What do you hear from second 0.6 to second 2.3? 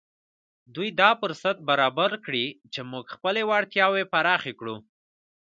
دوی دا فرصت برابر